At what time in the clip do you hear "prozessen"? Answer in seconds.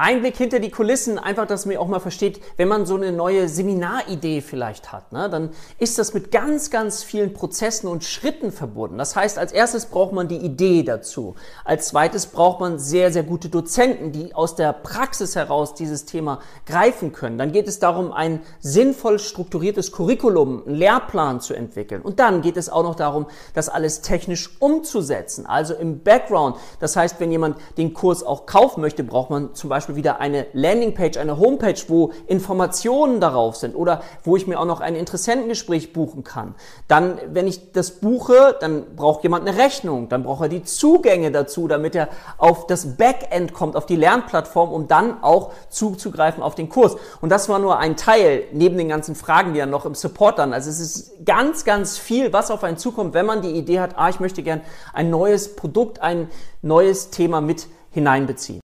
7.34-7.86